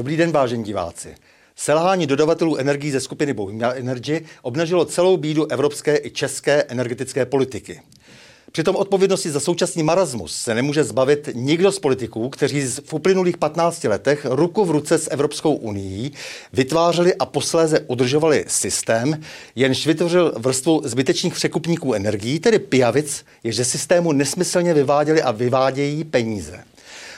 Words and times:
Dobrý 0.00 0.16
den, 0.16 0.32
vážení 0.32 0.64
diváci. 0.64 1.14
Selhání 1.56 2.06
dodavatelů 2.06 2.56
energií 2.56 2.90
ze 2.90 3.00
skupiny 3.00 3.32
Bohemia 3.32 3.72
Energy 3.72 4.20
obnažilo 4.42 4.84
celou 4.84 5.16
bídu 5.16 5.46
evropské 5.46 5.98
i 6.02 6.10
české 6.10 6.62
energetické 6.62 7.26
politiky. 7.26 7.80
Přitom 8.52 8.76
odpovědnosti 8.76 9.30
za 9.30 9.40
současný 9.40 9.82
marasmus 9.82 10.36
se 10.36 10.54
nemůže 10.54 10.84
zbavit 10.84 11.28
nikdo 11.34 11.72
z 11.72 11.78
politiků, 11.78 12.28
kteří 12.28 12.62
v 12.84 12.92
uplynulých 12.92 13.36
15 13.36 13.84
letech 13.84 14.26
ruku 14.30 14.64
v 14.64 14.70
ruce 14.70 14.98
s 14.98 15.10
Evropskou 15.10 15.54
unii 15.54 16.10
vytvářeli 16.52 17.14
a 17.14 17.26
posléze 17.26 17.80
udržovali 17.80 18.44
systém, 18.48 19.20
jenž 19.56 19.86
vytvořil 19.86 20.34
vrstvu 20.36 20.82
zbytečných 20.84 21.34
překupníků 21.34 21.94
energií, 21.94 22.40
tedy 22.40 22.58
pijavic, 22.58 23.24
jež 23.44 23.56
ze 23.56 23.64
systému 23.64 24.12
nesmyslně 24.12 24.74
vyváděli 24.74 25.22
a 25.22 25.30
vyvádějí 25.30 26.04
peníze. 26.04 26.64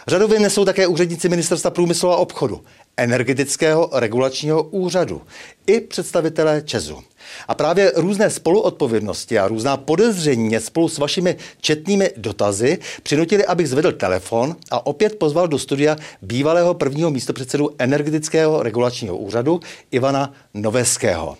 Řadově 0.08 0.40
nesou 0.40 0.64
také 0.64 0.86
úředníci 0.86 1.28
Ministerstva 1.28 1.70
průmyslu 1.70 2.10
a 2.10 2.16
obchodu, 2.16 2.60
energetického 2.96 3.90
regulačního 3.92 4.62
úřadu 4.62 5.22
i 5.66 5.80
představitelé 5.80 6.62
Česu. 6.62 7.02
A 7.48 7.54
právě 7.54 7.92
různé 7.96 8.30
spoluodpovědnosti 8.30 9.38
a 9.38 9.48
různá 9.48 9.76
podezření 9.76 10.44
mě 10.44 10.60
spolu 10.60 10.88
s 10.88 10.98
vašimi 10.98 11.36
četnými 11.60 12.10
dotazy 12.16 12.78
přinutili, 13.02 13.46
abych 13.46 13.68
zvedl 13.68 13.92
telefon 13.92 14.56
a 14.70 14.86
opět 14.86 15.18
pozval 15.18 15.48
do 15.48 15.58
studia 15.58 15.96
bývalého 16.22 16.74
prvního 16.74 17.10
místopředsedu 17.10 17.70
energetického 17.78 18.62
regulačního 18.62 19.16
úřadu 19.16 19.60
Ivana 19.90 20.32
Noveského. 20.54 21.36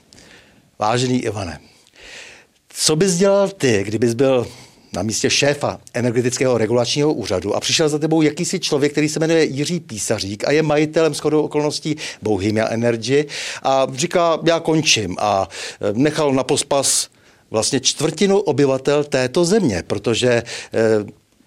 Vážený 0.79 1.25
Ivane, 1.25 1.61
co 2.69 2.97
bys 2.97 3.17
dělal 3.17 3.49
ty, 3.49 3.83
kdybys 3.85 4.15
byl 4.15 4.47
na 4.93 5.03
místě 5.03 5.31
šéfa 5.31 5.81
energetického 5.95 6.59
regulačního 6.59 7.13
úřadu 7.13 7.57
a 7.57 7.61
přišel 7.61 7.89
za 7.89 7.99
tebou 7.99 8.23
jakýsi 8.23 8.61
člověk, 8.61 8.93
který 8.93 9.09
se 9.09 9.21
jmenuje 9.21 9.45
Jiří 9.45 9.81
Písařík 9.81 10.49
a 10.49 10.53
je 10.53 10.63
majitelem 10.63 11.15
shodou 11.15 11.43
okolností 11.43 11.97
Bohemia 12.23 12.69
Energy 12.69 13.27
a 13.63 13.87
říká, 13.95 14.39
já 14.45 14.61
končím 14.61 15.17
a 15.19 15.49
e, 15.81 15.93
nechal 15.93 16.33
na 16.33 16.45
pospas 16.45 17.09
vlastně 17.51 17.81
čtvrtinu 17.81 18.39
obyvatel 18.39 19.05
této 19.05 19.45
země, 19.45 19.83
protože 19.87 20.29
e, 20.29 20.43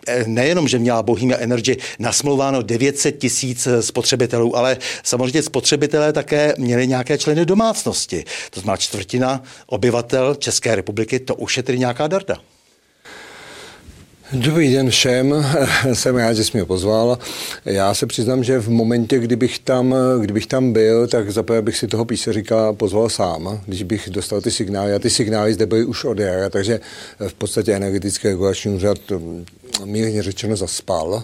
e, 0.07 0.23
nejenom, 0.27 0.67
že 0.67 0.79
měla 0.79 1.03
Bohemia 1.03 1.37
Energy 1.37 1.77
nasmlouváno 1.99 2.61
900 2.61 3.17
tisíc 3.17 3.67
spotřebitelů, 3.81 4.57
ale 4.57 4.77
samozřejmě 5.03 5.43
spotřebitelé 5.43 6.13
také 6.13 6.53
měli 6.57 6.87
nějaké 6.87 7.17
členy 7.17 7.45
domácnosti. 7.45 8.25
To 8.49 8.59
znamená 8.59 8.77
čtvrtina 8.77 9.43
obyvatel 9.65 10.35
České 10.35 10.75
republiky, 10.75 11.19
to 11.19 11.35
už 11.35 11.57
je 11.57 11.63
tedy 11.63 11.79
nějaká 11.79 12.07
darda. 12.07 12.37
Dobrý 14.35 14.73
den 14.73 14.89
všem, 14.89 15.45
jsem 15.93 16.15
rád, 16.15 16.33
že 16.33 16.43
jsi 16.43 16.51
mě 16.53 16.65
pozval. 16.65 17.19
Já 17.65 17.93
se 17.93 18.05
přiznám, 18.05 18.43
že 18.43 18.59
v 18.59 18.69
momentě, 18.69 19.19
kdybych 19.19 19.59
tam, 19.59 19.95
kdybych 20.21 20.47
tam 20.47 20.73
byl, 20.73 21.07
tak 21.07 21.31
zaprvé 21.31 21.61
bych 21.61 21.77
si 21.77 21.87
toho 21.87 22.05
písaříka 22.05 22.73
pozval 22.73 23.09
sám, 23.09 23.61
když 23.65 23.83
bych 23.83 24.09
dostal 24.09 24.41
ty 24.41 24.51
signály. 24.51 24.93
A 24.93 24.99
ty 24.99 25.09
signály 25.09 25.53
zde 25.53 25.65
byly 25.65 25.85
už 25.85 26.03
od 26.03 26.19
jara, 26.19 26.49
takže 26.49 26.79
v 27.27 27.33
podstatě 27.33 27.73
energetický 27.73 28.27
regulační 28.27 28.75
úřad 28.75 28.97
mm, 29.11 29.45
mírně 29.85 30.23
řečeno 30.23 30.55
zaspal. 30.55 31.23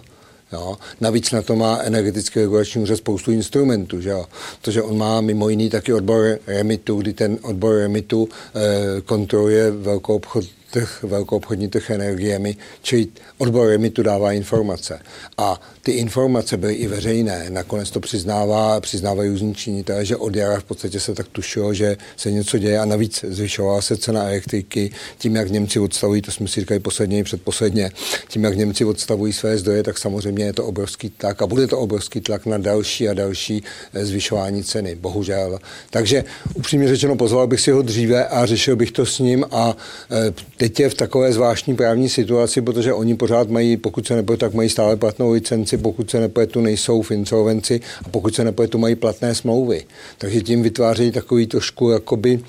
Jo. 0.54 0.78
Navíc 1.02 1.32
na 1.32 1.42
to 1.42 1.56
má 1.56 1.80
energetický 1.82 2.40
regulační 2.40 2.82
úřad 2.82 2.98
spoustu 2.98 3.32
instrumentů, 3.32 4.02
že 4.02 4.10
jo. 4.10 4.26
Protože 4.62 4.82
on 4.82 4.98
má 4.98 5.22
mimo 5.22 5.50
jiný 5.50 5.70
taky 5.70 5.94
odbor 5.94 6.40
remitu, 6.48 6.96
kdy 6.96 7.14
ten 7.14 7.38
odbor 7.42 7.76
remitu 7.76 8.30
eh, 8.56 9.02
kontroluje 9.02 9.72
velkou 9.72 10.16
obchod 10.16 10.46
trh, 10.72 11.04
velkoobchodní 11.04 11.68
trh 11.68 11.90
energiemi, 11.90 12.58
čili 12.82 13.08
odbor 13.38 13.78
mi 13.78 13.90
tu 13.90 14.04
dává 14.04 14.32
informace. 14.32 15.00
A 15.38 15.62
ty 15.82 15.92
informace 15.92 16.58
byly 16.58 16.74
i 16.74 16.88
veřejné. 16.88 17.50
Nakonec 17.50 17.92
to 17.92 18.00
přiznává, 18.00 18.80
přiznávají 18.80 19.30
různí 19.30 19.56
činitelé, 19.56 20.06
že 20.06 20.16
od 20.16 20.36
jara 20.36 20.60
v 20.60 20.64
podstatě 20.64 21.00
se 21.00 21.16
tak 21.16 21.28
tušilo, 21.28 21.74
že 21.74 21.98
se 22.18 22.32
něco 22.32 22.58
děje 22.58 22.80
a 22.80 22.86
navíc 22.86 23.26
zvyšovala 23.28 23.82
se 23.82 23.98
cena 23.98 24.24
elektriky 24.24 24.92
tím, 25.18 25.36
jak 25.36 25.52
Němci 25.52 25.80
odstavují, 25.80 26.22
to 26.22 26.32
jsme 26.32 26.48
si 26.48 26.60
říkali 26.60 26.80
posledně 26.80 27.20
i 27.20 27.24
předposledně, 27.24 27.92
tím, 28.28 28.44
jak 28.44 28.58
Němci 28.58 28.86
odstavují 28.86 29.34
své 29.34 29.58
zdroje, 29.58 29.84
tak 29.84 29.98
samozřejmě 29.98 30.46
je 30.46 30.54
to 30.54 30.66
obrovský 30.66 31.10
tlak 31.10 31.42
a 31.42 31.48
bude 31.48 31.68
to 31.68 31.80
obrovský 31.80 32.22
tlak 32.22 32.46
na 32.46 32.58
další 32.58 33.10
a 33.10 33.14
další 33.14 33.64
eh, 33.94 34.06
zvyšování 34.06 34.64
ceny, 34.64 34.96
bohužel. 34.96 35.60
Takže 35.90 36.24
upřímně 36.54 36.88
řečeno, 36.88 37.16
pozval 37.16 37.48
bych 37.48 37.62
si 37.62 37.72
ho 37.72 37.82
dříve 37.82 38.28
a 38.28 38.46
řešil 38.46 38.76
bych 38.76 38.92
to 38.92 39.06
s 39.06 39.20
ním 39.20 39.46
a 39.52 39.78
eh, 40.12 40.32
teď 40.62 40.80
je 40.80 40.90
v 40.90 40.94
takové 40.94 41.34
zvláštní 41.34 41.76
právní 41.76 42.10
situaci, 42.10 42.62
protože 42.62 42.94
oni 42.94 43.16
pořád 43.16 43.50
mají, 43.50 43.78
pokud 43.78 44.08
se 44.08 44.16
nepletu, 44.16 44.40
tak 44.40 44.54
mají 44.54 44.70
stále 44.70 44.96
platnou 44.96 45.32
licenci, 45.32 45.78
pokud 45.78 46.10
se 46.10 46.20
nepletu, 46.20 46.62
nejsou 46.62 47.02
v 47.02 47.12
insolvenci 47.12 47.82
a 48.06 48.10
pokud 48.10 48.36
se 48.36 48.44
nepletu, 48.44 48.78
mají 48.78 48.96
platné 48.96 49.36
smlouvy. 49.36 49.86
Takže 50.18 50.42
tím 50.42 50.62
vytvářejí 50.64 51.12
takový 51.12 51.48
trošku 51.48 51.90
jakoby 51.90 52.40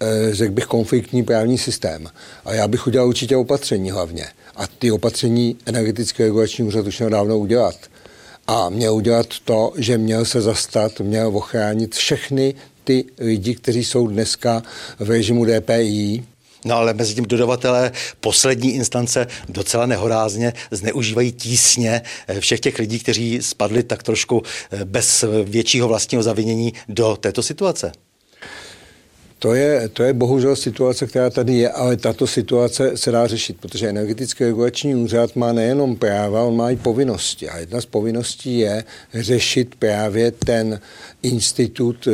eh, 0.00 0.34
řekl 0.34 0.52
bych, 0.52 0.64
konfliktní 0.64 1.22
právní 1.22 1.58
systém. 1.58 2.06
A 2.44 2.54
já 2.54 2.68
bych 2.68 2.86
udělal 2.86 3.08
určitě 3.08 3.36
opatření 3.36 3.90
hlavně. 3.90 4.26
A 4.56 4.66
ty 4.66 4.90
opatření 4.90 5.56
energetické 5.66 6.24
regulační 6.24 6.64
úřad 6.64 6.86
už 6.86 6.98
měl 6.98 7.10
dávno 7.10 7.38
udělat. 7.38 7.76
A 8.46 8.68
měl 8.68 8.94
udělat 8.94 9.26
to, 9.44 9.72
že 9.76 9.98
měl 9.98 10.24
se 10.24 10.40
zastat, 10.40 11.00
měl 11.00 11.36
ochránit 11.36 11.94
všechny 11.94 12.54
ty 12.84 13.04
lidi, 13.18 13.54
kteří 13.54 13.84
jsou 13.84 14.06
dneska 14.06 14.62
v 14.98 15.10
režimu 15.10 15.44
DPI, 15.44 16.31
No 16.64 16.76
ale 16.76 16.94
mezi 16.94 17.14
tím 17.14 17.24
dodavatelé 17.24 17.92
poslední 18.20 18.74
instance 18.74 19.26
docela 19.48 19.86
nehorázně 19.86 20.52
zneužívají 20.70 21.32
tísně 21.32 22.02
eh, 22.28 22.40
všech 22.40 22.60
těch 22.60 22.78
lidí, 22.78 22.98
kteří 22.98 23.42
spadli 23.42 23.82
tak 23.82 24.02
trošku 24.02 24.42
eh, 24.70 24.84
bez 24.84 25.24
většího 25.44 25.88
vlastního 25.88 26.22
zavinění 26.22 26.72
do 26.88 27.16
této 27.20 27.42
situace. 27.42 27.92
To 29.42 29.54
je, 29.54 29.88
to 29.88 30.02
je 30.02 30.12
bohužel 30.12 30.56
situace, 30.56 31.06
která 31.06 31.30
tady 31.30 31.54
je, 31.54 31.70
ale 31.70 31.96
tato 31.96 32.26
situace 32.26 32.96
se 32.96 33.10
dá 33.10 33.26
řešit, 33.26 33.56
protože 33.60 33.88
energetický 33.88 34.44
regulační 34.44 34.94
úřad 34.94 35.36
má 35.36 35.52
nejenom 35.52 35.96
práva, 35.96 36.42
on 36.42 36.56
má 36.56 36.70
i 36.70 36.76
povinnosti. 36.76 37.48
A 37.48 37.58
jedna 37.58 37.80
z 37.80 37.86
povinností 37.86 38.58
je 38.58 38.84
řešit 39.14 39.74
právě 39.78 40.30
ten 40.30 40.80
institut 41.22 42.08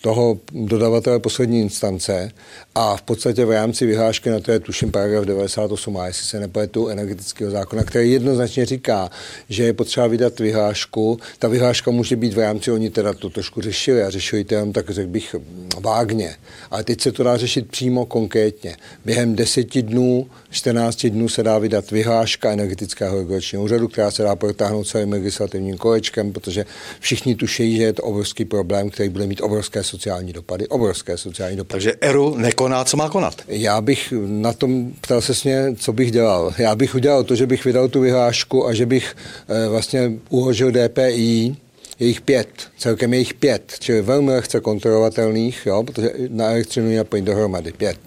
toho 0.00 0.38
dodavatele 0.52 1.18
poslední 1.18 1.60
instance 1.60 2.30
a 2.74 2.96
v 2.96 3.02
podstatě 3.02 3.44
v 3.44 3.50
rámci 3.50 3.86
vyhlášky 3.86 4.30
na 4.30 4.40
to 4.40 4.52
je 4.52 4.60
tuším 4.60 4.92
paragraf 4.92 5.24
98 5.24 5.96
a 5.96 6.06
jestli 6.06 6.26
se 6.26 6.40
nepletu 6.40 6.88
energetického 6.88 7.50
zákona, 7.50 7.84
který 7.84 8.12
jednoznačně 8.12 8.66
říká, 8.66 9.10
že 9.48 9.64
je 9.64 9.72
potřeba 9.72 10.06
vydat 10.06 10.40
vyhlášku. 10.40 11.18
Ta 11.38 11.48
vyhláška 11.48 11.90
může 11.90 12.16
být 12.16 12.34
v 12.34 12.38
rámci, 12.38 12.70
oni 12.70 12.90
teda 12.90 13.12
to 13.12 13.30
trošku 13.30 13.60
řešili 13.60 14.02
a 14.02 14.10
řešili 14.10 14.44
to 14.44 14.54
jenom 14.54 14.72
tak, 14.72 14.90
řekl 14.90 15.10
bych, 15.10 15.34
vágně. 15.80 16.36
Ale 16.70 16.84
teď 16.84 17.00
se 17.00 17.12
to 17.12 17.22
dá 17.22 17.36
řešit 17.36 17.70
přímo 17.70 18.06
konkrétně. 18.06 18.76
Během 19.04 19.34
deseti 19.34 19.82
dnů, 19.82 20.26
14 20.50 21.06
dnů 21.06 21.28
se 21.28 21.42
dá 21.42 21.58
vydat 21.58 21.90
vyhláška 21.90 22.52
energetického 22.52 23.18
regulačního 23.18 23.64
úřadu, 23.64 23.88
která 23.88 24.10
se 24.10 24.22
dá 24.22 24.36
protáhnout 24.36 24.84
celým 24.84 25.12
legislativním 25.12 25.76
kolečkem, 25.76 26.32
protože 26.32 26.66
všichni 27.00 27.34
tuší, 27.34 27.76
že 27.76 27.82
je 27.82 27.92
to 27.92 28.02
obrovský 28.02 28.44
problém, 28.44 28.90
který 28.90 29.08
bude 29.08 29.26
mít 29.26 29.40
obrovské 29.40 29.84
sociální 29.88 30.32
dopady, 30.32 30.68
obrovské 30.68 31.16
sociální 31.16 31.56
dopady. 31.56 31.72
Takže 31.72 31.92
ERU 32.00 32.34
nekoná, 32.34 32.84
co 32.84 32.96
má 32.96 33.08
konat. 33.08 33.34
Já 33.48 33.80
bych 33.80 34.12
na 34.26 34.52
tom 34.52 34.92
ptal 35.00 35.20
se 35.20 35.34
sně, 35.34 35.74
co 35.76 35.92
bych 35.92 36.10
dělal. 36.10 36.54
Já 36.58 36.74
bych 36.74 36.94
udělal 36.94 37.24
to, 37.24 37.34
že 37.34 37.46
bych 37.46 37.64
vydal 37.64 37.88
tu 37.88 38.00
vyhlášku 38.00 38.66
a 38.66 38.74
že 38.74 38.86
bych 38.86 39.16
e, 39.48 39.68
vlastně 39.68 40.12
uložil 40.28 40.72
DPI, 40.72 41.56
je 41.98 42.06
jich 42.06 42.20
pět, 42.20 42.48
celkem 42.78 43.12
je 43.12 43.18
jich 43.18 43.34
pět, 43.34 43.74
čili 43.78 44.02
velmi 44.02 44.30
lehce 44.30 44.60
kontrolovatelných, 44.60 45.66
jo, 45.66 45.82
protože 45.82 46.12
na 46.28 46.50
elektřinu 46.50 46.90
je 46.90 46.98
napojí 46.98 47.22
dohromady 47.22 47.72
pět. 47.72 47.98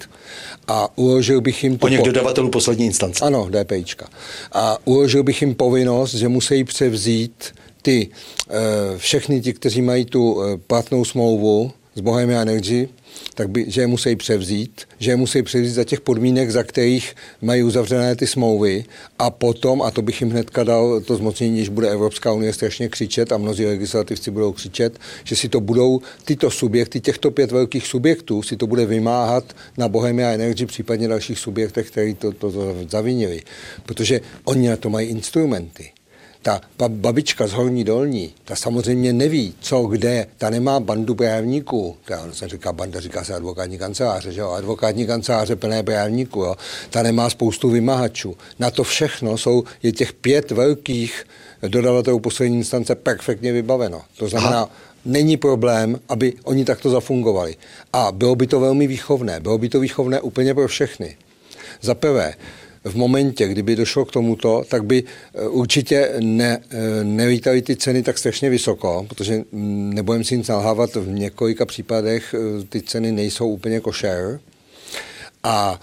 A 0.67 0.97
uložil 0.97 1.41
bych 1.41 1.63
jim... 1.63 1.77
Po 1.77 1.87
něch 1.87 2.01
dodavatelů 2.01 2.49
poslední 2.49 2.85
instance. 2.85 3.25
Ano, 3.25 3.49
DPIčka. 3.49 4.07
A 4.51 4.77
uložil 4.85 5.23
bych 5.23 5.41
jim 5.41 5.55
povinnost, 5.55 6.13
že 6.13 6.27
musí 6.27 6.63
převzít 6.63 7.53
ty, 7.81 8.09
eh, 8.49 8.97
všechny 8.97 9.41
ti, 9.41 9.53
kteří 9.53 9.81
mají 9.81 10.05
tu 10.05 10.41
eh, 10.41 10.57
platnou 10.57 11.05
smlouvu 11.05 11.71
s 11.95 12.01
Bohemia 12.01 12.41
Energy, 12.41 12.89
tak 13.35 13.49
by, 13.49 13.65
že 13.67 13.81
je 13.81 13.87
musí 13.87 14.15
převzít, 14.15 14.81
že 14.99 15.11
je 15.11 15.15
musí 15.15 15.43
převzít 15.43 15.73
za 15.73 15.83
těch 15.83 16.01
podmínek, 16.01 16.51
za 16.51 16.63
kterých 16.63 17.15
mají 17.41 17.63
uzavřené 17.63 18.15
ty 18.15 18.27
smlouvy 18.27 18.85
a 19.19 19.29
potom, 19.29 19.81
a 19.81 19.91
to 19.91 20.01
bych 20.01 20.21
jim 20.21 20.29
hnedka 20.29 20.63
dal 20.63 21.01
to 21.01 21.15
zmocnění, 21.15 21.55
když 21.55 21.69
bude 21.69 21.89
Evropská 21.89 22.33
unie 22.33 22.53
strašně 22.53 22.89
křičet 22.89 23.31
a 23.31 23.37
mnozí 23.37 23.65
legislativci 23.65 24.31
budou 24.31 24.51
křičet, 24.51 24.99
že 25.23 25.35
si 25.35 25.49
to 25.49 25.59
budou 25.59 26.01
tyto 26.25 26.51
subjekty, 26.51 26.99
těchto 26.99 27.31
pět 27.31 27.51
velkých 27.51 27.87
subjektů, 27.87 28.43
si 28.43 28.57
to 28.57 28.67
bude 28.67 28.85
vymáhat 28.85 29.55
na 29.77 29.87
Bohemia 29.87 30.31
Energy, 30.31 30.65
případně 30.65 31.07
dalších 31.07 31.39
subjektech, 31.39 31.91
který 31.91 32.15
to, 32.15 32.31
to, 32.31 32.51
to 32.51 32.75
zavinili. 32.89 33.41
Protože 33.85 34.21
oni 34.43 34.69
na 34.69 34.77
to 34.77 34.89
mají 34.89 35.07
instrumenty. 35.07 35.91
Ta 36.41 36.61
babička 36.87 37.47
z 37.47 37.51
Horní 37.51 37.83
Dolní, 37.83 38.33
ta 38.45 38.55
samozřejmě 38.55 39.13
neví, 39.13 39.53
co 39.59 39.81
kde, 39.83 40.27
ta 40.37 40.49
nemá 40.49 40.79
bandu 40.79 41.15
právníků, 41.15 41.97
ta 42.05 42.27
se 42.31 42.47
říká 42.47 42.73
banda, 42.73 42.99
říká 42.99 43.23
se 43.23 43.33
advokátní 43.33 43.77
kanceláře, 43.77 44.31
že 44.31 44.41
jo, 44.41 44.49
advokátní 44.49 45.07
kanceláře 45.07 45.55
plné 45.55 45.83
právníků, 45.83 46.39
jo, 46.39 46.55
ta 46.89 47.03
nemá 47.03 47.29
spoustu 47.29 47.69
vymahačů. 47.69 48.37
Na 48.59 48.71
to 48.71 48.83
všechno 48.83 49.37
jsou, 49.37 49.63
je 49.83 49.91
těch 49.91 50.13
pět 50.13 50.51
velkých 50.51 51.25
dodavatelů 51.67 52.19
poslední 52.19 52.57
instance 52.57 52.95
perfektně 52.95 53.53
vybaveno. 53.53 54.01
To 54.17 54.27
znamená, 54.29 54.61
Aha 54.61 54.69
není 55.05 55.37
problém, 55.37 55.99
aby 56.09 56.33
oni 56.43 56.65
takto 56.65 56.89
zafungovali. 56.89 57.55
A 57.93 58.11
bylo 58.11 58.35
by 58.35 58.47
to 58.47 58.59
velmi 58.59 58.87
výchovné. 58.87 59.39
Bylo 59.39 59.57
by 59.57 59.69
to 59.69 59.79
výchovné 59.79 60.21
úplně 60.21 60.53
pro 60.53 60.67
všechny. 60.67 61.17
Za 61.81 61.95
prvé, 61.95 62.33
v 62.83 62.95
momentě, 62.95 63.47
kdyby 63.47 63.75
došlo 63.75 64.05
k 64.05 64.11
tomuto, 64.11 64.63
tak 64.69 64.85
by 64.85 65.03
eh, 65.03 65.47
určitě 65.47 66.13
ne, 66.19 66.59
eh, 66.69 67.03
nevítali 67.03 67.61
ty 67.61 67.75
ceny 67.75 68.03
tak 68.03 68.17
strašně 68.17 68.49
vysoko, 68.49 69.05
protože 69.09 69.43
mm, 69.51 69.93
nebudeme 69.93 70.23
si 70.23 70.37
nic 70.37 70.47
nalhávat, 70.47 70.95
v 70.95 71.07
několika 71.07 71.65
případech 71.65 72.35
eh, 72.37 72.63
ty 72.69 72.81
ceny 72.81 73.11
nejsou 73.11 73.49
úplně 73.49 73.79
košer. 73.79 74.39
A 75.43 75.79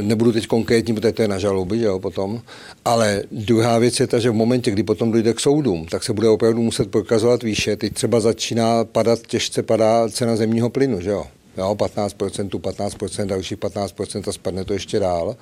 nebudu 0.00 0.32
teď 0.32 0.46
konkrétní, 0.46 0.94
protože 0.94 1.12
to 1.12 1.22
je 1.22 1.28
na 1.28 1.38
žaloby, 1.38 1.78
že 1.78 1.84
jo, 1.84 1.98
potom, 1.98 2.42
ale 2.84 3.22
druhá 3.32 3.78
věc 3.78 4.00
je 4.00 4.06
ta, 4.06 4.18
že 4.18 4.30
v 4.30 4.34
momentě, 4.34 4.70
kdy 4.70 4.82
potom 4.82 5.12
dojde 5.12 5.34
k 5.34 5.40
soudům, 5.40 5.86
tak 5.86 6.02
se 6.02 6.12
bude 6.12 6.28
opravdu 6.28 6.62
muset 6.62 6.90
prokazovat 6.90 7.42
výše. 7.42 7.76
Teď 7.76 7.92
třeba 7.94 8.20
začíná 8.20 8.84
padat, 8.84 9.26
těžce 9.26 9.62
padá 9.62 10.08
cena 10.08 10.36
zemního 10.36 10.70
plynu, 10.70 11.00
že 11.00 11.10
jo. 11.10 11.26
Jo, 11.56 11.74
15%, 11.74 12.48
15%, 12.48 13.26
dalších 13.26 13.58
15% 13.58 14.28
a 14.28 14.32
spadne 14.32 14.64
to 14.64 14.72
ještě 14.72 14.98
dál. 14.98 15.36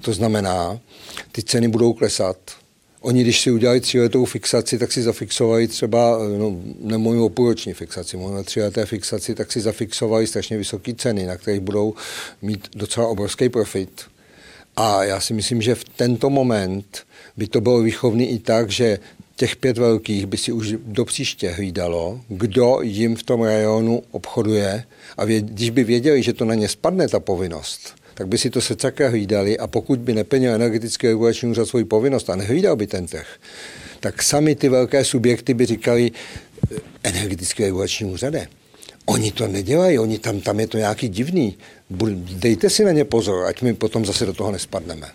To 0.00 0.12
znamená, 0.12 0.80
ty 1.32 1.42
ceny 1.42 1.68
budou 1.68 1.92
klesat, 1.92 2.36
Oni, 3.00 3.22
když 3.22 3.40
si 3.40 3.50
udělají 3.50 3.80
tříletou 3.80 4.24
fixaci, 4.24 4.78
tak 4.78 4.92
si 4.92 5.02
zafixovali 5.02 5.68
třeba, 5.68 6.18
no, 6.38 6.56
nemluvím 6.80 7.22
o 7.22 7.28
půlroční 7.28 7.72
fixaci, 7.72 8.16
mluvím 8.16 8.38
o 8.38 8.44
tříleté 8.44 8.86
fixaci, 8.86 9.34
tak 9.34 9.52
si 9.52 9.60
zafixovali 9.60 10.26
strašně 10.26 10.56
vysoké 10.56 10.94
ceny, 10.94 11.26
na 11.26 11.36
kterých 11.36 11.60
budou 11.60 11.94
mít 12.42 12.68
docela 12.74 13.08
obrovský 13.08 13.48
profit. 13.48 14.02
A 14.76 15.04
já 15.04 15.20
si 15.20 15.34
myslím, 15.34 15.62
že 15.62 15.74
v 15.74 15.84
tento 15.84 16.30
moment 16.30 17.06
by 17.36 17.48
to 17.48 17.60
bylo 17.60 17.82
výchovný 17.82 18.30
i 18.30 18.38
tak, 18.38 18.70
že 18.70 18.98
těch 19.36 19.56
pět 19.56 19.78
velkých 19.78 20.26
by 20.26 20.36
si 20.36 20.52
už 20.52 20.74
do 20.84 21.04
příště 21.04 21.50
hlídalo, 21.50 22.20
kdo 22.28 22.78
jim 22.82 23.16
v 23.16 23.22
tom 23.22 23.42
rajonu 23.42 24.02
obchoduje 24.10 24.84
a 25.16 25.24
vě, 25.24 25.40
když 25.40 25.70
by 25.70 25.84
věděli, 25.84 26.22
že 26.22 26.32
to 26.32 26.44
na 26.44 26.54
ně 26.54 26.68
spadne 26.68 27.08
ta 27.08 27.20
povinnost, 27.20 27.94
tak 28.14 28.28
by 28.28 28.38
si 28.38 28.50
to 28.50 28.60
secaka 28.60 29.08
hlídali 29.08 29.58
a 29.58 29.66
pokud 29.66 29.98
by 29.98 30.14
neplnil 30.14 30.54
energetický 30.54 31.06
regulační 31.06 31.50
úřad 31.50 31.68
svoji 31.68 31.84
povinnost 31.84 32.30
a 32.30 32.36
nehlídal 32.36 32.76
by 32.76 32.86
ten 32.86 33.06
trh, 33.06 33.36
tak 34.00 34.22
sami 34.22 34.54
ty 34.54 34.68
velké 34.68 35.04
subjekty 35.04 35.54
by 35.54 35.66
říkali, 35.66 36.10
eh, 36.72 36.76
energetický 37.02 37.64
regulační 37.64 38.06
úřade, 38.06 38.48
Oni 39.06 39.32
to 39.32 39.46
nedělají, 39.46 39.98
oni 39.98 40.18
tam, 40.18 40.40
tam 40.40 40.60
je 40.60 40.66
to 40.66 40.78
nějaký 40.78 41.08
divný. 41.08 41.58
Dejte 42.16 42.70
si 42.70 42.84
na 42.84 42.92
ně 42.92 43.04
pozor, 43.04 43.46
ať 43.46 43.62
my 43.62 43.74
potom 43.74 44.04
zase 44.04 44.26
do 44.26 44.32
toho 44.32 44.52
nespadneme. 44.52 45.06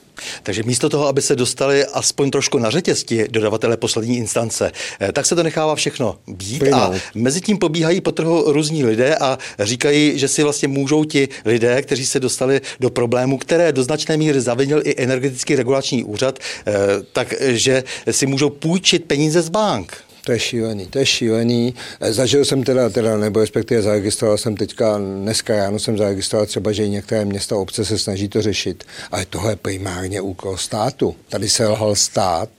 Takže 0.44 0.64
místo 0.64 0.90
toho, 0.90 1.08
aby 1.08 1.22
se 1.22 1.36
dostali 1.36 1.86
aspoň 1.86 2.32
trošku 2.32 2.60
na 2.60 2.70
řetězti 2.70 3.28
dodavatele 3.30 3.78
poslední 3.78 4.18
instance, 4.18 4.72
eh, 5.00 5.12
tak 5.12 5.26
se 5.26 5.36
to 5.36 5.44
nechává 5.44 5.76
všechno 5.76 6.18
být 6.28 6.60
Plynout. 6.60 6.82
a 6.82 7.00
mezi 7.16 7.42
tím 7.42 7.58
pobíhají 7.58 8.02
po 8.02 8.12
trhu 8.12 8.44
různí 8.52 8.84
lidé 8.84 9.16
a 9.16 9.38
říkají, 9.60 10.20
že 10.20 10.28
si 10.28 10.44
vlastně 10.44 10.68
můžou 10.68 11.04
ti 11.04 11.30
lidé, 11.46 11.82
kteří 11.82 12.06
se 12.06 12.20
dostali 12.20 12.62
do 12.80 12.90
problému, 12.90 13.38
které 13.38 13.72
do 13.72 13.84
značné 13.84 14.18
míry 14.18 14.42
zavinil 14.42 14.82
i 14.86 15.04
energetický 15.04 15.56
regulační 15.56 16.04
úřad, 16.04 16.40
eh, 16.68 16.74
takže 17.12 17.84
si 18.12 18.26
můžou 18.26 18.50
půjčit 18.50 19.06
peníze 19.06 19.42
z 19.42 19.50
bank. 19.50 20.11
To 20.24 20.32
je 20.32 20.40
šílený, 20.40 20.88
to 20.88 21.00
je 21.00 21.06
šílený. 21.06 21.76
Zažil 22.10 22.46
jsem 22.46 22.64
teda, 22.64 22.90
teda 22.90 23.18
nebo 23.18 23.40
respektive 23.40 23.82
zaregistroval 23.82 24.38
jsem 24.38 24.56
teďka, 24.56 24.98
dneska 24.98 25.56
ráno 25.56 25.80
jsem 25.80 25.98
zaregistroval 25.98 26.46
třeba, 26.46 26.72
že 26.72 26.88
některé 26.88 27.26
města 27.26 27.58
obce 27.58 27.86
se 27.86 27.98
snaží 27.98 28.30
to 28.30 28.42
řešit, 28.42 28.84
ale 29.12 29.26
tohle 29.26 29.52
je 29.52 29.56
primárně 29.56 30.22
úkol 30.22 30.58
státu. 30.58 31.16
Tady 31.30 31.50
se 31.50 31.68
lhal 31.68 31.96
stát, 31.96 32.50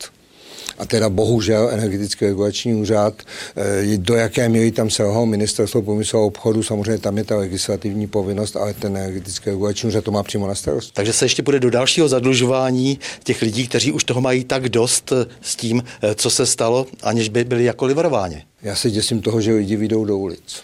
a 0.78 0.86
teda 0.86 1.08
bohužel 1.08 1.68
energetický 1.72 2.24
regulační 2.24 2.74
úřad, 2.74 3.14
eh, 3.56 3.96
do 3.96 4.14
jaké 4.14 4.48
míry 4.48 4.72
tam 4.72 4.90
se 4.90 5.02
ho 5.02 5.26
ministerstvo 5.26 5.82
průmyslu 5.82 6.18
a 6.18 6.22
obchodu, 6.22 6.62
samozřejmě 6.62 6.98
tam 6.98 7.18
je 7.18 7.24
ta 7.24 7.36
legislativní 7.36 8.06
povinnost, 8.06 8.56
ale 8.56 8.74
ten 8.74 8.96
energetický 8.96 9.50
regulační 9.50 9.88
úřad 9.88 10.04
to 10.04 10.10
má 10.10 10.22
přímo 10.22 10.46
na 10.46 10.54
starost. 10.54 10.94
Takže 10.94 11.12
se 11.12 11.24
ještě 11.24 11.42
bude 11.42 11.60
do 11.60 11.70
dalšího 11.70 12.08
zadlužování 12.08 12.98
těch 13.24 13.42
lidí, 13.42 13.68
kteří 13.68 13.92
už 13.92 14.04
toho 14.04 14.20
mají 14.20 14.44
tak 14.44 14.68
dost 14.68 15.12
eh, 15.12 15.26
s 15.40 15.56
tím, 15.56 15.82
eh, 16.02 16.14
co 16.14 16.30
se 16.30 16.46
stalo, 16.46 16.86
aniž 17.02 17.28
by 17.28 17.44
byli 17.44 17.64
jako 17.64 17.86
liverováni. 17.86 18.42
Já 18.62 18.76
se 18.76 18.90
děsím 18.90 19.22
toho, 19.22 19.40
že 19.40 19.52
lidi 19.52 19.76
vyjdou 19.76 20.04
do 20.04 20.18
ulic. 20.18 20.62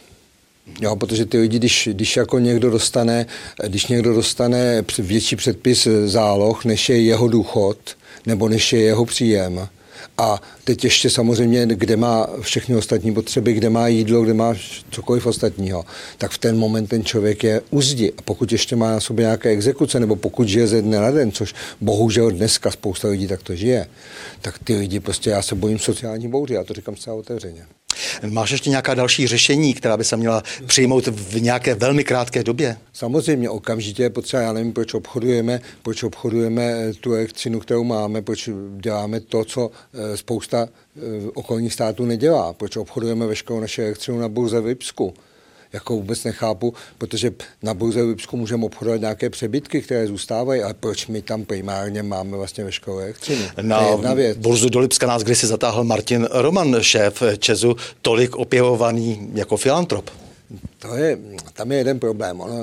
Jo, 0.80 0.96
protože 0.96 1.26
ty 1.26 1.38
lidi, 1.38 1.58
když, 1.58 1.88
když 1.92 2.16
jako 2.16 2.38
někdo 2.38 2.70
dostane, 2.70 3.26
když 3.66 3.86
někdo 3.86 4.14
dostane 4.14 4.84
větší 4.98 5.36
předpis 5.36 5.88
záloh, 6.04 6.64
než 6.64 6.88
je 6.88 7.02
jeho 7.02 7.28
důchod, 7.28 7.78
nebo 8.26 8.48
než 8.48 8.72
je 8.72 8.80
jeho 8.80 9.04
příjem, 9.04 9.68
a 10.18 10.42
teď 10.64 10.84
ještě 10.84 11.10
samozřejmě, 11.10 11.66
kde 11.66 11.96
má 11.96 12.26
všechny 12.40 12.76
ostatní 12.76 13.14
potřeby, 13.14 13.52
kde 13.52 13.70
má 13.70 13.88
jídlo, 13.88 14.22
kde 14.22 14.34
má 14.34 14.54
cokoliv 14.90 15.26
ostatního, 15.26 15.84
tak 16.18 16.30
v 16.30 16.38
ten 16.38 16.58
moment 16.58 16.86
ten 16.86 17.04
člověk 17.04 17.44
je 17.44 17.60
u 17.70 17.82
zdi. 17.82 18.12
A 18.18 18.22
pokud 18.22 18.52
ještě 18.52 18.76
má 18.76 18.90
na 18.90 19.00
sobě 19.00 19.22
nějaké 19.22 19.48
exekuce, 19.48 20.00
nebo 20.00 20.16
pokud 20.16 20.48
žije 20.48 20.66
ze 20.66 20.82
dne 20.82 21.00
na 21.00 21.10
den, 21.10 21.32
což 21.32 21.54
bohužel 21.80 22.30
dneska 22.30 22.70
spousta 22.70 23.08
lidí 23.08 23.26
tak 23.26 23.42
to 23.42 23.54
žije, 23.54 23.86
tak 24.40 24.58
ty 24.58 24.76
lidi 24.76 25.00
prostě, 25.00 25.30
já 25.30 25.42
se 25.42 25.54
bojím 25.54 25.78
sociální 25.78 26.28
bouři, 26.28 26.54
já 26.54 26.64
to 26.64 26.74
říkám 26.74 26.96
zcela 26.96 27.16
otevřeně. 27.16 27.66
Máš 28.30 28.50
ještě 28.50 28.70
nějaká 28.70 28.94
další 28.94 29.26
řešení, 29.26 29.74
která 29.74 29.96
by 29.96 30.04
se 30.04 30.16
měla 30.16 30.42
přijmout 30.66 31.06
v 31.06 31.40
nějaké 31.40 31.74
velmi 31.74 32.04
krátké 32.04 32.44
době? 32.44 32.76
Samozřejmě, 32.92 33.50
okamžitě 33.50 34.02
je 34.02 34.10
potřeba, 34.10 34.42
já 34.42 34.52
nevím, 34.52 34.72
proč 34.72 34.94
obchodujeme, 34.94 35.60
proč 35.82 36.02
obchodujeme 36.02 36.92
tu 37.00 37.14
elektřinu, 37.14 37.60
kterou 37.60 37.84
máme, 37.84 38.22
proč 38.22 38.48
děláme 38.76 39.20
to, 39.20 39.44
co 39.44 39.70
eh, 39.94 40.16
spousta 40.16 40.68
eh, 40.68 41.00
okolních 41.34 41.72
států 41.72 42.04
nedělá, 42.04 42.52
proč 42.52 42.76
obchodujeme 42.76 43.26
veškerou 43.26 43.60
naše 43.60 43.82
elektřinu 43.82 44.18
na 44.18 44.28
burze 44.28 44.60
v 44.60 44.64
Lipsku 44.64 45.14
jako 45.72 45.94
vůbec 45.94 46.24
nechápu, 46.24 46.74
protože 46.98 47.32
na 47.62 47.74
burze 47.74 48.02
v 48.02 48.08
Lipsku 48.08 48.36
můžeme 48.36 48.64
obchodovat 48.64 49.00
nějaké 49.00 49.30
přebytky, 49.30 49.82
které 49.82 50.06
zůstávají, 50.06 50.62
ale 50.62 50.74
proč 50.74 51.06
my 51.06 51.22
tam 51.22 51.44
primárně 51.44 52.02
máme 52.02 52.36
vlastně 52.36 52.64
veškerou 52.64 52.98
elektřinu? 52.98 53.42
Na 53.62 53.88
jedna 53.88 54.14
věc. 54.14 54.36
burzu 54.38 54.68
do 54.68 54.78
Lipska 54.78 55.06
nás 55.06 55.22
kdysi 55.22 55.46
zatáhl 55.46 55.84
Martin 55.84 56.28
Roman, 56.30 56.76
šéf 56.80 57.22
Česu, 57.38 57.76
tolik 58.02 58.36
opěvovaný 58.36 59.30
jako 59.34 59.56
filantrop. 59.56 60.10
To 60.78 60.96
je, 60.96 61.18
tam 61.52 61.72
je 61.72 61.78
jeden 61.78 61.98
problém. 61.98 62.40
Ono, 62.40 62.54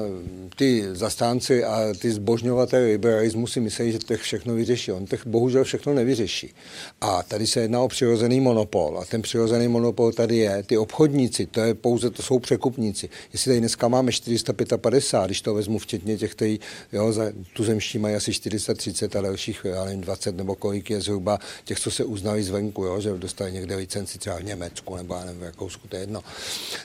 ty 0.55 0.83
zastánci 0.91 1.63
a 1.63 1.93
ty 1.99 2.11
zbožňovaté 2.11 2.77
liberalismu 2.77 3.47
si 3.47 3.59
myslí, 3.59 3.91
že 3.91 3.99
to 3.99 4.17
všechno 4.17 4.53
vyřeší. 4.53 4.91
On 4.91 5.05
to 5.05 5.15
bohužel 5.25 5.63
všechno 5.63 5.93
nevyřeší. 5.93 6.53
A 7.01 7.23
tady 7.23 7.47
se 7.47 7.59
jedná 7.59 7.81
o 7.81 7.87
přirozený 7.87 8.39
monopol. 8.39 8.99
A 8.99 9.05
ten 9.05 9.21
přirozený 9.21 9.67
monopol 9.67 10.11
tady 10.11 10.37
je. 10.37 10.63
Ty 10.63 10.77
obchodníci, 10.77 11.45
to 11.45 11.61
je 11.61 11.73
pouze, 11.73 12.09
to 12.09 12.23
jsou 12.23 12.39
překupníci. 12.39 13.09
Jestli 13.33 13.49
tady 13.49 13.59
dneska 13.59 13.87
máme 13.87 14.11
455, 14.11 15.25
když 15.25 15.41
to 15.41 15.53
vezmu 15.53 15.79
včetně 15.79 16.17
těch, 16.17 16.31
který 16.31 16.59
jo, 16.93 17.11
za 17.11 17.31
tu 17.53 17.63
zemští 17.63 17.97
mají 17.97 18.15
asi 18.15 18.33
430 18.33 19.15
a 19.15 19.21
dalších, 19.21 19.65
já 19.69 19.85
nevím, 19.85 20.01
20 20.01 20.37
nebo 20.37 20.55
kolik 20.55 20.89
je 20.89 21.01
zhruba 21.01 21.39
těch, 21.63 21.79
co 21.79 21.91
se 21.91 22.03
uznali 22.03 22.43
zvenku, 22.43 22.83
jo, 22.83 23.01
že 23.01 23.13
dostali 23.13 23.51
někde 23.51 23.75
licenci 23.75 24.19
třeba 24.19 24.37
v 24.37 24.43
Německu 24.43 24.95
nebo 24.95 25.15
já 25.15 25.25
nevím, 25.25 25.41
v 25.41 25.43
Rakousku, 25.43 25.87
to 25.87 25.95
je 25.95 26.01
jedno. 26.01 26.23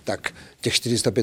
Tak 0.05 0.35
těch 0.61 0.75
455 0.75 1.20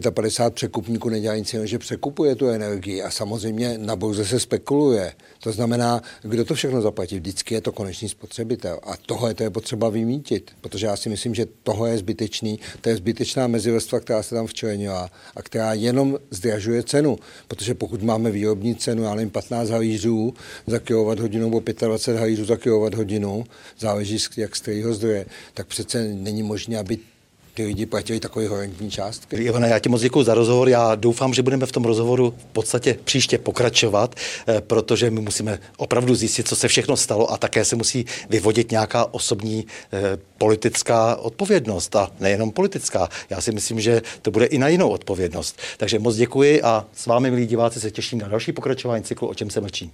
překupníků 0.53 1.09
nedělá 1.09 1.35
nic 1.35 1.53
jiného, 1.53 1.67
že 1.67 1.79
překupuje 1.79 2.35
tu 2.35 2.47
energii 2.47 3.01
a 3.01 3.11
samozřejmě 3.11 3.77
na 3.77 3.95
burze 3.95 4.25
se 4.25 4.39
spekuluje. 4.39 5.13
To 5.43 5.51
znamená, 5.51 6.01
kdo 6.21 6.45
to 6.45 6.53
všechno 6.53 6.81
zaplatí? 6.81 7.15
Vždycky 7.15 7.53
je 7.53 7.61
to 7.61 7.71
konečný 7.71 8.09
spotřebitel. 8.09 8.79
A 8.83 8.97
tohle 9.05 9.33
to 9.33 9.43
je 9.43 9.49
potřeba 9.49 9.89
vymítit, 9.89 10.51
protože 10.61 10.85
já 10.85 10.95
si 10.95 11.09
myslím, 11.09 11.35
že 11.35 11.45
tohle 11.63 11.89
je 11.89 11.97
zbytečný. 11.97 12.59
To 12.81 12.89
je 12.89 12.95
zbytečná 12.95 13.47
mezivrstva, 13.47 13.99
která 13.99 14.23
se 14.23 14.35
tam 14.35 14.47
včlenila 14.47 15.11
a 15.35 15.41
která 15.41 15.73
jenom 15.73 16.17
zdražuje 16.31 16.83
cenu. 16.83 17.17
Protože 17.47 17.73
pokud 17.73 18.03
máme 18.03 18.31
výrobní 18.31 18.75
cenu, 18.75 19.03
já 19.03 19.15
nevím, 19.15 19.29
15 19.29 19.69
halířů 19.69 20.33
za 20.67 20.79
kWh 20.79 21.33
nebo 21.33 21.59
25 21.59 22.19
halířů 22.19 22.45
za 22.45 22.57
kWh, 22.57 23.43
záleží 23.79 24.17
jak 24.37 24.55
z 24.55 24.61
kterého 24.61 24.93
zdroje, 24.93 25.25
tak 25.53 25.67
přece 25.67 26.03
není 26.03 26.43
možné, 26.43 26.77
aby 26.77 26.97
ty 27.57 27.65
lidi 27.65 27.85
platili 27.85 28.19
takové 28.19 28.47
horentní 28.47 28.91
částky. 28.91 29.35
Ivana, 29.35 29.67
já 29.67 29.79
ti 29.79 29.89
moc 29.89 30.01
děkuji 30.01 30.23
za 30.23 30.33
rozhovor. 30.33 30.69
Já 30.69 30.95
doufám, 30.95 31.33
že 31.33 31.41
budeme 31.41 31.65
v 31.65 31.71
tom 31.71 31.85
rozhovoru 31.85 32.33
v 32.37 32.45
podstatě 32.53 32.97
příště 33.03 33.37
pokračovat, 33.37 34.15
eh, 34.47 34.61
protože 34.61 35.09
my 35.11 35.21
musíme 35.21 35.59
opravdu 35.77 36.15
zjistit, 36.15 36.47
co 36.47 36.55
se 36.55 36.67
všechno 36.67 36.97
stalo 36.97 37.31
a 37.31 37.37
také 37.37 37.65
se 37.65 37.75
musí 37.75 38.05
vyvodit 38.29 38.71
nějaká 38.71 39.13
osobní 39.13 39.65
eh, 39.93 40.17
politická 40.37 41.15
odpovědnost 41.15 41.95
a 41.95 42.11
nejenom 42.19 42.51
politická. 42.51 43.09
Já 43.29 43.41
si 43.41 43.51
myslím, 43.51 43.79
že 43.79 44.01
to 44.21 44.31
bude 44.31 44.45
i 44.45 44.57
na 44.57 44.67
jinou 44.67 44.89
odpovědnost. 44.89 45.59
Takže 45.77 45.99
moc 45.99 46.15
děkuji 46.15 46.61
a 46.61 46.85
s 46.95 47.05
vámi, 47.05 47.31
milí 47.31 47.45
diváci, 47.47 47.79
se 47.79 47.91
těším 47.91 48.19
na 48.19 48.27
další 48.27 48.51
pokračování 48.51 49.03
cyklu 49.03 49.27
O 49.27 49.33
čem 49.33 49.49
se 49.49 49.61
mlčí. 49.61 49.91